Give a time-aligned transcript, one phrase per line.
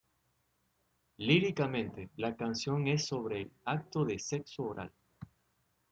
[1.19, 4.91] Líricamente, la canción es sobre el acto de sexo oral.